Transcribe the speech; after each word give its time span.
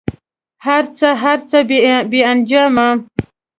هر 0.65 0.83
څه، 0.97 1.07
هر 1.23 1.39
څه 1.49 1.57
بې 2.11 2.19
انجامه 2.31 2.87